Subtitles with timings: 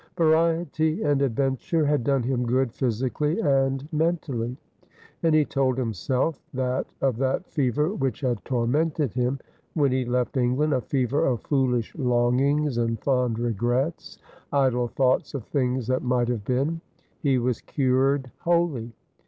[0.17, 4.57] Variety and adventure had done him good physically and mentally;
[5.21, 9.39] and he told himself that of that fever which had tormented him
[9.75, 14.17] when he left England— a fever of foolish longings and fond regrets,
[14.51, 16.81] idle thoughts of things that might have been—
[17.21, 18.91] he was cured wholly.